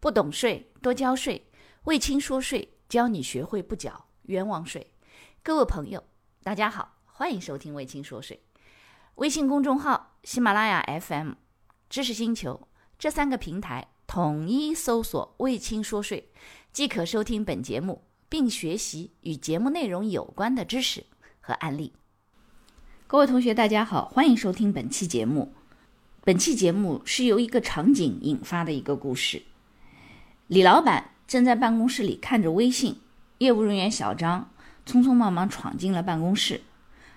[0.00, 1.46] 不懂税，多交税。
[1.84, 4.94] 魏青说税，教你学会不缴冤枉税。
[5.42, 6.02] 各位朋友，
[6.42, 8.40] 大家好，欢迎收听魏青说税。
[9.16, 11.32] 微信公众号、喜马拉雅 FM、
[11.90, 12.66] 知识星球
[12.98, 16.32] 这三个平台统一搜索“魏青说税”，
[16.72, 21.04] 即可收听本节目，并学习与节目内容有关的知识
[21.40, 21.92] 和案例。
[23.06, 25.52] 各位同学，大家好，欢迎收听本期节目。
[26.24, 29.42] 本期节目是由一个场景引发的一个故事。
[30.50, 32.98] 李老板正在办公室里看着微信，
[33.38, 34.50] 业务人员小张
[34.84, 36.62] 匆匆忙忙闯进了办公室。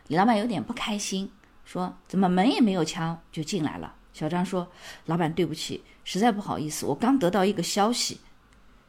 [0.08, 1.32] 李老板有点不开心，
[1.66, 4.68] 说：“怎么门也没有敲就进来了？”小张说
[5.08, 8.20] ：“老板，对不起，实在不好意思，我刚得到一个消息。”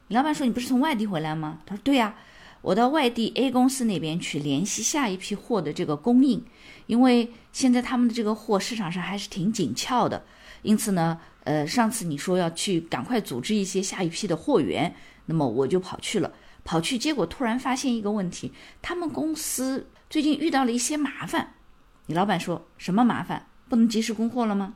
[0.08, 2.14] 李老板说：“你不是从外地回来吗？”他说：“对呀，
[2.60, 6.44] 我到外地 A 公司那边去联系下一批货的这个供应。”
[6.84, 10.22] 因为现在他们的这个货市场上还是挺紧俏的，
[10.64, 14.92] 因此呢，呃，上次你说要去赶快组织一些下一批的货源，
[15.26, 16.32] 那么我就跑去了，
[16.64, 21.54] 跑去，结果突然发现一个问题，他们公司最近遇到了一些麻烦。
[22.06, 23.46] 你老板说什么麻烦？
[23.68, 24.74] 不能及时供货了吗？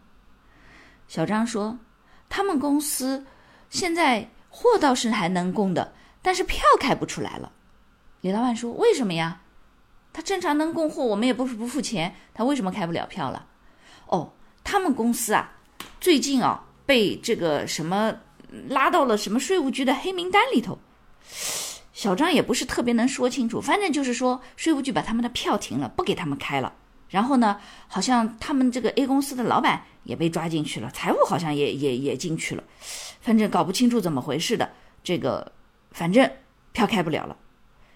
[1.09, 1.79] 小张说，
[2.29, 3.27] 他们公司
[3.71, 7.53] 现在货倒是还能供的，但是票开不出来了。
[8.21, 9.41] 李老板说，为什么呀？
[10.13, 13.47] 他正常能供货，我们也不是不付钱，他为什么开不了票了？
[14.07, 14.33] 哦，
[14.65, 15.58] 他们公司啊，
[16.01, 18.15] 最近啊被这个什么
[18.69, 20.79] 拉到了什么税务局的黑名单里头。
[21.93, 26.73] 小张也不是特别能说清楚，反正就是说税务局把他们的票停了，不给他们开了。
[27.09, 32.63] 然后呢，好像他们这个 A 公司的老板也被抓进去了，财务好像也也也进去了，
[33.21, 34.71] 反正搞不清楚怎么回事的。
[35.03, 35.51] 这个
[35.91, 36.31] 反正
[36.73, 37.37] 票开不了了。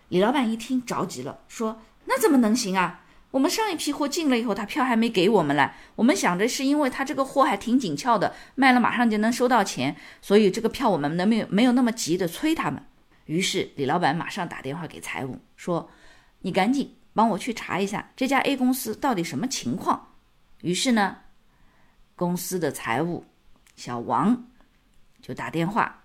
[0.08, 1.80] 李老板一听着急了，说。
[2.05, 3.02] 那怎么能行啊？
[3.33, 5.75] 我们上一批货进了以后，他票还没给我们来。
[5.97, 12.84] 我们想着是因为他这个货还挺紧俏的，卖了马上就能收到钱，所以这个票我们能没有没有那么急的催他们。
[13.24, 15.91] 于是李老板马上打电话给财务说
[16.42, 20.12] ：“你赶紧帮我去查一下这家 A 公司到底什么情况。”
[20.61, 21.17] 于是呢，
[22.14, 23.24] 公司的财务
[23.77, 24.45] 小王
[25.23, 26.05] 就打电话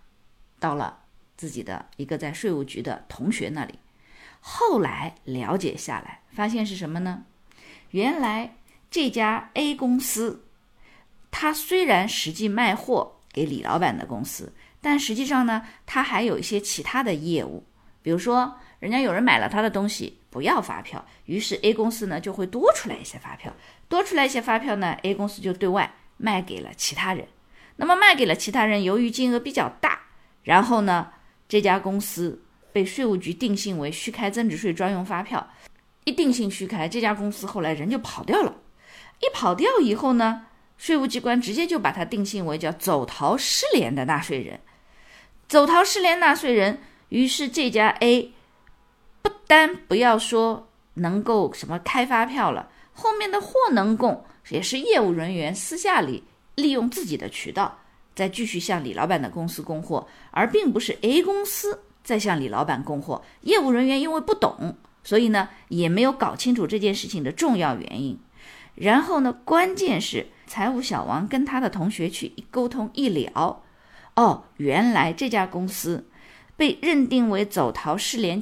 [0.59, 0.99] 到了
[1.35, 3.77] 自己的一个在税务局的同学那里。
[4.39, 7.23] 后来了解下来，发现是什么呢？
[7.91, 8.55] 原来
[8.89, 10.45] 这家 A 公司，
[11.31, 17.65] 它虽然实际卖货给李老板的公司，但实际上呢，它还有一些其他的业务。
[18.01, 23.53] 比如说，人家有人买了他的东西，不要发票，于是 A 公司呢就会多出来一些发票，
[23.89, 27.27] 多出来一些发票呢，A 公司就对外卖给了其他人。
[27.75, 29.99] 那么卖给了其他人，由于金额比较大，
[30.43, 31.11] 然后呢，
[31.49, 32.43] 这家公司。
[32.77, 35.49] 被税务局定性为虚开增值税专用发票，
[36.03, 38.53] 一定性虚开，这家公司后来人就跑掉了。
[39.19, 40.45] 一跑掉以后呢，
[40.77, 44.59] 税务机关直接就把它定性为叫走逃失联的纳税人。
[45.47, 46.79] 走逃失联纳税人，
[47.09, 48.31] 于是这家 A
[49.23, 56.23] 不单不要说能够什么开发票了，后面的货能供，也是业务人员私下里
[56.53, 57.79] 利用自己的渠道
[58.13, 61.81] 再继续向李老板的公司供货，而并不是 A 公司。
[62.07, 68.17] 再向李老板供货，业务人员因为不懂，所以呢也没有搞清楚这件事情的重要原因。
[68.75, 73.61] 然后呢，关键是财务小王跟他的同学去沟通一聊，
[74.15, 76.07] 哦，原来这家公司
[76.55, 78.41] 被认定为走逃失联，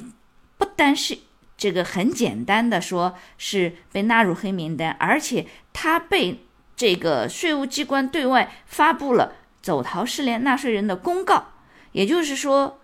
[0.56, 1.18] 不单是
[1.56, 6.44] 这个很简单的说是被纳入黑名单，而且他被
[6.76, 11.48] 这个税务机关对外发布了走逃失联纳税人的公告，
[11.90, 12.78] 也就是说。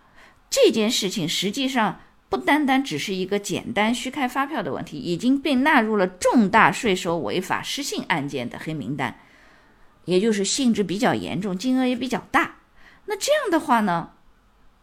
[0.52, 1.98] 这件事情实际上
[2.28, 9.18] 不单单只是一个简单虚开发票的问题，已经被纳入了重大税收违法失信案件的黑名单，
[10.04, 12.56] 也就是性质比较严重，金额也比较大。
[13.06, 14.10] 那这样的话呢，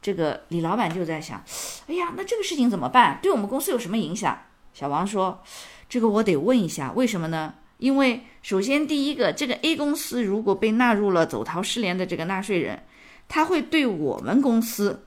[0.01, 1.43] 这个李老板就在想：
[1.85, 3.19] 哎呀，那这个事情怎么办？
[3.21, 4.41] 对我们公司有什么影响？
[4.73, 5.43] 小王说
[5.87, 7.53] ：“这个我得问一下，为什么呢？
[7.77, 12.83] 因为首先第一个，这个 A 公司如果被纳入了走逃失联的这个纳税人，
[13.27, 15.05] 他会对我们公司。”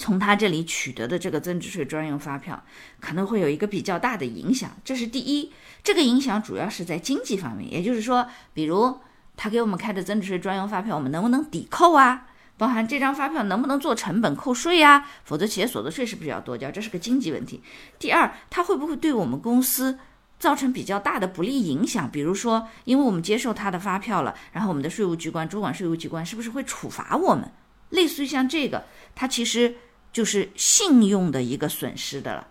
[0.00, 2.64] 从他这里取得的这个增值税专用发票，
[3.00, 4.70] 可能会有一个比较大的影响。
[4.82, 5.52] 这是第一，
[5.84, 8.98] 这个影响主要是在经济方面，也就是说，比如
[9.36, 12.28] 他给我们开的增值税专用发票，我们能不能抵扣啊？
[12.56, 15.06] 包含这张发票能不能做成本扣税呀？
[15.24, 16.70] 否则企业所得税是不是要多交？
[16.70, 17.62] 这是个经济问题。
[17.98, 19.98] 第二，它会不会对我们公司
[20.38, 22.10] 造成比较大的不利影响？
[22.10, 27.52] 比如说，因为我们接受他的发票了，然后我们的税务机关、主管税务机关是不是会处罚我们？
[27.90, 29.76] 类似于像这个，它其实。
[30.12, 32.48] 就是信用的一个损失的了。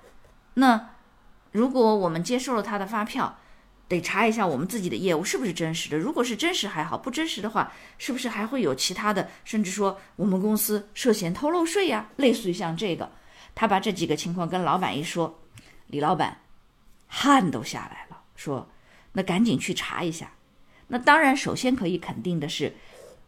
[0.56, 0.90] 那
[1.52, 3.38] 如果我们接受了他的发票，
[3.88, 5.98] 得查一下我们自己的业务是不是真实的。
[5.98, 12.08] 如果是真实还好，不真实的话，是不是还会有其他的，甚至说我们公司涉嫌偷漏税呀？
[12.18, 13.12] 类似于像这个，
[13.56, 15.40] 他把这几个情况跟老板一说，
[15.88, 16.38] 李老板
[17.08, 18.70] 汗都下来了，说
[19.14, 20.32] 那赶紧去查一下。
[20.88, 22.76] 那当然，首先可以肯定的是，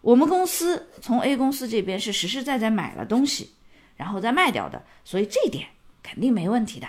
[0.01, 3.51] 我们公司从 A 公司这边是实实在在买了东西，
[4.01, 5.67] 然后再卖掉的，所以这点
[6.01, 6.87] 肯定没问题的。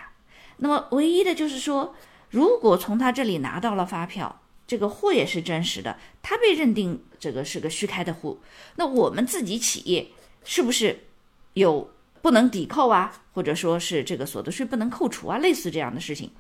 [0.56, 1.94] 那么唯一的就是说，
[2.30, 8.40] 如果从他这里拿到了发票，这个货也是真实的，他被认定这个是个虚开的户，
[8.76, 10.08] 那我们自己企业
[10.42, 11.04] 是不是
[11.52, 11.90] 有
[12.22, 16.30] 不能抵扣啊，或者说是这个所得税不能扣除啊，类似这样的事情？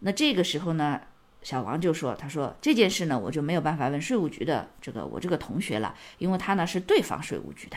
[0.00, 1.00] 那这个时候呢？
[1.42, 7.76] 小王就说：“他说这件事呢，我就没有办法问税务局的这个我这个同学了，因为他呢是对方税务局的，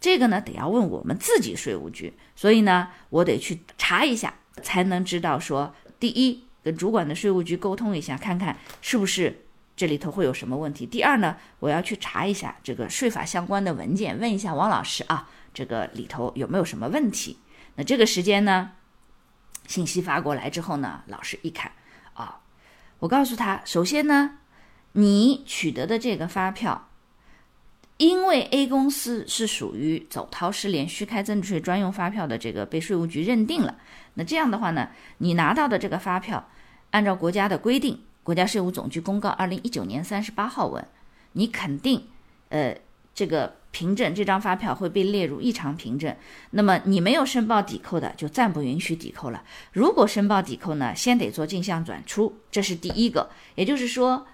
[0.00, 9.44] 这个呢得要问我们自己税务局，所以呢我得去查一下，才能知道说，第一跟主管的税务局沟通一下，看看是不是
[9.76, 17.38] 这里头会有什么问题；第二呢，我要去查一下这个税法相关的文件，问一下王老师啊，这个里头有没有什么问题。
[17.76, 18.72] 那这个时间呢，
[19.66, 21.72] 信息发过来之后呢，老师一看。”
[22.14, 22.40] 啊
[22.98, 24.38] 我告诉他，首先呢，
[24.92, 26.88] 你取得的这个发票，
[28.02, 33.76] 因为 A 公司是属于走逃失联虚开增值税专用发票的这个被税务局认定了，
[34.14, 34.88] 那这样的话呢，
[35.18, 36.48] 你拿到的这个发票，
[36.90, 40.84] 按照国家的规定，国家税务总局公告二零一九年三十八号文，
[41.34, 42.08] 你肯定，
[42.48, 42.76] 呃，
[43.14, 43.54] 这个。
[43.74, 46.14] 凭证这张发票会被列入异常凭证，
[46.50, 49.42] 那么你没有申报抵扣的，就暂不允许抵扣了。
[49.72, 53.30] 如果申报抵扣呢，先得做进项转出，这是第一个。
[53.54, 54.26] 也就是说，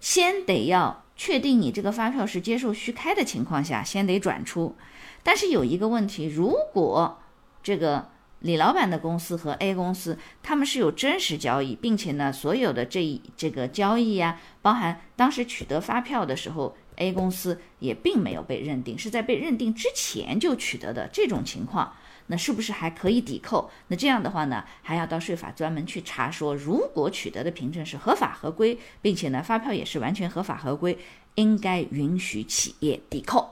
[0.00, 4.74] 先得要确定你这个发票是接受虚开的情况下，先得转出。
[5.22, 7.22] 但是有一个问题，如果
[7.62, 8.08] 这个
[8.40, 16.76] 李老板的公司和 A 公司他们是有真实交易，并且呢，所有的这一这个交易呀，包含当时取得发票的时候。
[16.96, 21.90] A 公司也并没有被认定，是在被认定之前就取得的这种情况，
[22.26, 23.70] 那是不是还可以抵扣？
[23.88, 30.98] 那这样的话呢，还要到税法专门去查，说如果取得的凭证是合法合规，并且呢发票也是完全合法合规，
[31.34, 33.48] 应该允许企业抵扣，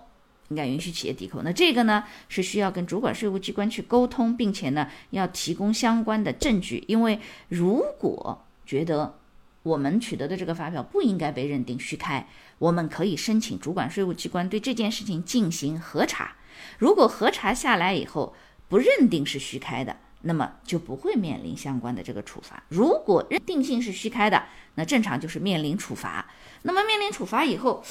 [0.48, 1.42] 应该允许企业抵扣。
[1.42, 7.18] 那这个呢是需要跟主管税务机关去沟通，并且呢要提供相关的证据，因为
[7.48, 9.14] 如果觉得。
[9.62, 12.26] 我们取得的这个发票不应该被认定虚开，
[12.56, 16.34] 我们可以申请主管税务机关对这件事情进行核查。
[16.78, 18.34] 如果核查下来以后
[18.70, 22.62] 不认定是虚开的，那么就不会面临相关的这个处罚。
[22.68, 24.44] 如果认定性是虚开的，
[24.76, 26.30] 那正常就是面临处罚。
[26.62, 27.84] 那么面临处罚以后，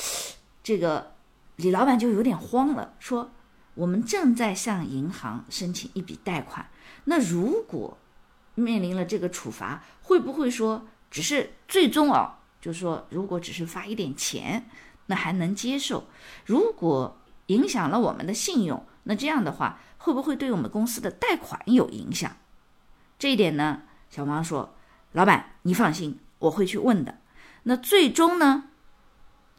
[0.64, 1.12] 这个
[1.58, 3.30] 李老板就有点慌了，说
[3.76, 6.68] 我们正在向银行申请一笔贷款，
[7.04, 7.98] 那如果
[8.56, 10.88] 面临了这个处罚，会不会说？
[11.12, 14.70] 只是最终啊，就是说，如果只是发一点钱，
[15.08, 16.04] 那还能接受；
[16.46, 22.36] 如果影响了我们的信用，那这样的话，会不会对我们公司的贷款有影响？
[23.18, 24.75] 这一点呢，小王说
[25.13, 27.18] ：“老板，你放心，我会去问的。”
[27.63, 28.66] 那最终呢，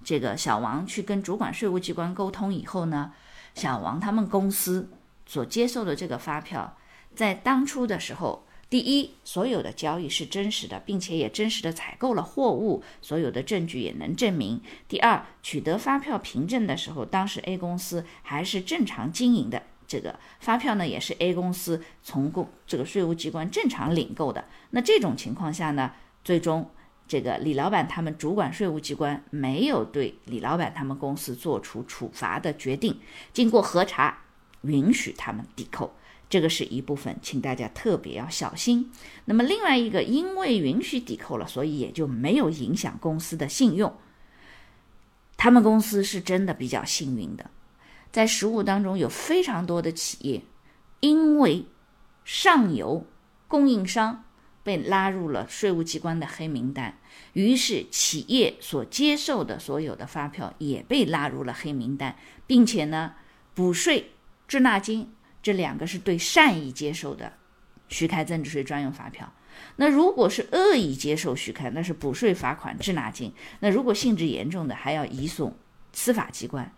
[0.05, 3.13] 这个小王去跟主管税务机关沟通以后呢，
[3.55, 4.91] 小王他们公司
[5.27, 6.77] 所接受的这个发票，
[7.15, 8.47] 在当初的时候。
[8.71, 14.61] 第一，所有的交易是真实的，并且也真实的采购了货物，所有的证据也能证明。
[14.87, 24.45] 第二，取得发票凭证的时候，当时 A 公司还是正常经营的，这个发票呢也是 A 公司从公这个税务机关正常领购的。
[24.71, 26.71] 那这种情况下呢，最终
[27.09, 33.01] 这个李老板他们主管税务机关没有对李老板他们公司做出处罚的决定，
[33.33, 34.17] 经过核查，
[34.63, 35.93] 允许他们抵扣。
[36.31, 38.93] 这个是一部分，请大家特别要小心。
[39.25, 43.93] 那么另外一个，因为允许抵扣了，所以也就没有影响公司的信用。
[45.37, 47.51] 他们公司是真的比较幸运的，
[48.13, 50.43] 在实务当中有非常多的企业，
[51.01, 51.65] 因为
[52.25, 53.05] 上游
[53.49, 54.23] 供应商
[54.63, 56.97] 被拉入了税务机关的黑名单，
[57.33, 63.15] 于是企业所接受的所有的发票也被拉入了黑名单，并且呢，
[63.53, 64.13] 补税
[64.47, 65.11] 滞纳金。
[65.43, 67.33] 这两个是对善意接受的
[67.89, 69.33] 虚开增值税专用发票。
[69.77, 73.33] 那如果是恶意接受虚开，那是补税、罚款、滞纳金。
[73.59, 75.55] 那如果性质严重的，还要移送
[75.93, 76.73] 司法机关。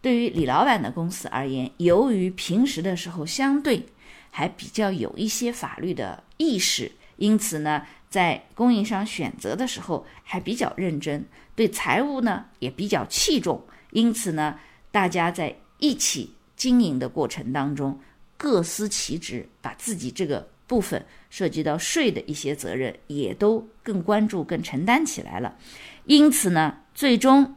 [0.00, 3.86] 对于李老板的公司而言，由于平时的时候相对
[4.30, 13.62] 还比较有一些法律的意识，因此呢，在供应商选择的时候还比较认真，对财务呢也比较器重。
[13.90, 14.58] 因此呢，
[14.90, 16.34] 大家在一起。
[16.56, 17.98] 经营的过程当中，
[18.36, 25.56] 各司其职，把自己这个部分涉及到税的一些责任，也都更关注、更承担起来了。
[26.04, 27.54] 因此呢，最终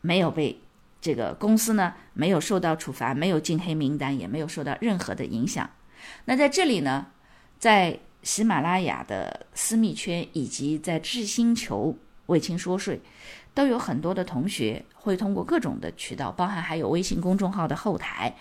[0.00, 0.60] 没有被
[1.00, 5.68] 这个公司呢没有受到处罚，没有进黑名单，也没有受到任何的影响。
[6.24, 7.06] 那在这里呢，
[7.58, 11.96] 在喜马拉雅的私密圈以及在智星球
[12.30, 13.00] 为清说税，
[13.52, 18.34] 都有很多的同学会通过各种的渠道，包含还有微信公众号的后台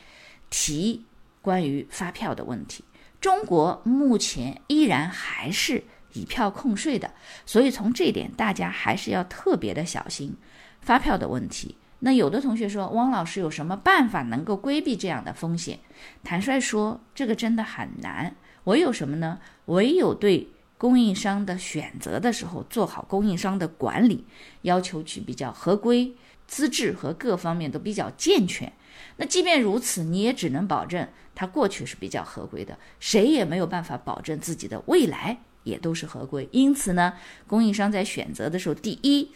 [0.49, 1.03] 提
[1.41, 2.83] 关于发票的问题。
[3.19, 7.11] 中国目前依然还是以票控税的，
[7.45, 10.33] 所以从这点大家还是要特别的小心
[10.79, 11.75] 发票的问题。
[12.01, 15.79] 那有的同学说，汪老师有什么办法能够规避这样的风险？
[16.23, 18.33] 坦率说，这个真的很难。
[18.63, 19.39] 唯有什么呢？
[19.65, 20.47] 唯有对
[20.79, 24.23] 供应商的选择的时候做好供应商的管理，
[24.61, 26.15] 要求去比较合规、
[26.47, 28.71] 资质和各方面都比较健全。
[29.17, 31.05] 那即便如此，你也只能保证
[31.35, 36.47] 他过去是比较合规的，谁也没有办法保证自己的未来也都是合规。
[36.53, 37.13] 因此呢，
[37.45, 39.31] 供应商在选择的时候，第一，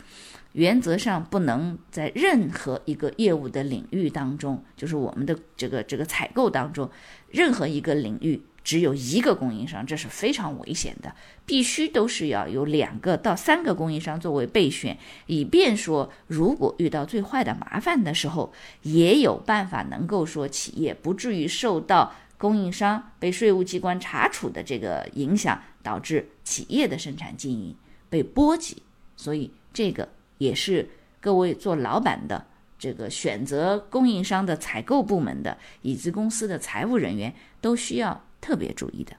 [0.54, 6.90] 原则上不能在任何一个业务的领域当中，就是我们的这个这个采购当中，
[7.30, 8.42] 任何一个领域。
[8.64, 11.14] 只有一个供应商，这是非常危险的。
[11.46, 18.54] 必须都是要有两个到三个供应商作为备选，以便说如果遇到最坏的麻烦的时候，
[18.84, 27.76] 也有办法能够说企业不至于受到供应商被税务机关查处的这个影响，导致企业的生产经营
[28.10, 28.82] 被波及。
[29.18, 30.90] 所以这个也是
[31.20, 32.46] 各位做老板的
[32.80, 38.24] 这个选择供应商的采购部门的以及公司的财务人员都需要。
[38.44, 39.16] 特别注意的。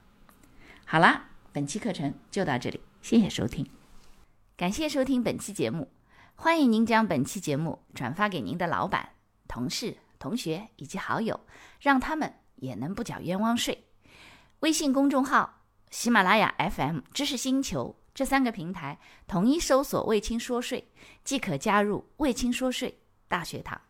[0.84, 3.66] 好啦，本期课程就到这里，谢谢收听，
[4.54, 5.90] 感谢收听本期节目，
[6.34, 9.08] 欢迎您将本期节目转发给您的老板、
[9.48, 11.40] 同事、同学以及好友，
[11.80, 13.86] 让他们也能不缴冤枉税。
[14.60, 20.92] 微信公众号、喜马拉雅 FM、知识星球这三个平台统一搜索“卫青说税”，
[21.24, 23.80] 即可加入“卫青说税”大学堂。